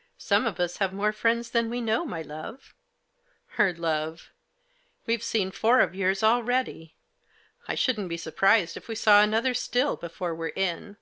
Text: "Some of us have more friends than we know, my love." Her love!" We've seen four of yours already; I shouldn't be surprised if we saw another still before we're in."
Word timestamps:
"Some 0.18 0.46
of 0.48 0.58
us 0.58 0.78
have 0.78 0.92
more 0.92 1.12
friends 1.12 1.48
than 1.52 1.70
we 1.70 1.80
know, 1.80 2.04
my 2.04 2.22
love." 2.22 2.74
Her 3.50 3.72
love!" 3.72 4.32
We've 5.06 5.22
seen 5.22 5.52
four 5.52 5.78
of 5.78 5.94
yours 5.94 6.24
already; 6.24 6.96
I 7.68 7.76
shouldn't 7.76 8.08
be 8.08 8.16
surprised 8.16 8.76
if 8.76 8.88
we 8.88 8.96
saw 8.96 9.22
another 9.22 9.54
still 9.54 9.94
before 9.94 10.34
we're 10.34 10.48
in." 10.56 10.96